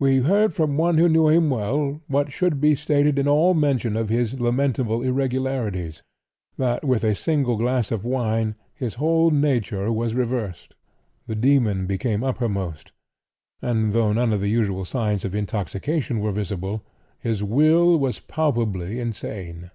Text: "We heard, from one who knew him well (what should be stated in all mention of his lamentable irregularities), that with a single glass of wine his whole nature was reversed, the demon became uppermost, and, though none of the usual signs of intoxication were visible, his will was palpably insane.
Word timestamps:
"We 0.00 0.18
heard, 0.18 0.54
from 0.56 0.76
one 0.76 0.98
who 0.98 1.08
knew 1.08 1.28
him 1.28 1.48
well 1.48 2.00
(what 2.08 2.32
should 2.32 2.60
be 2.60 2.74
stated 2.74 3.16
in 3.16 3.28
all 3.28 3.54
mention 3.54 3.96
of 3.96 4.08
his 4.08 4.40
lamentable 4.40 5.02
irregularities), 5.02 6.02
that 6.58 6.84
with 6.84 7.04
a 7.04 7.14
single 7.14 7.56
glass 7.56 7.92
of 7.92 8.04
wine 8.04 8.56
his 8.74 8.94
whole 8.94 9.30
nature 9.30 9.92
was 9.92 10.14
reversed, 10.16 10.74
the 11.28 11.36
demon 11.36 11.86
became 11.86 12.24
uppermost, 12.24 12.90
and, 13.60 13.92
though 13.92 14.12
none 14.12 14.32
of 14.32 14.40
the 14.40 14.50
usual 14.50 14.84
signs 14.84 15.24
of 15.24 15.32
intoxication 15.32 16.18
were 16.18 16.32
visible, 16.32 16.82
his 17.20 17.44
will 17.44 17.96
was 17.96 18.18
palpably 18.18 18.98
insane. 18.98 19.70